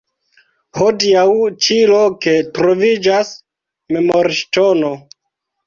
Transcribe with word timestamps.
Hodiaŭ 0.79 1.25
ĉi 1.65 1.77
loke 1.91 2.35
troviĝas 2.57 3.37
memorŝtono. 3.99 4.95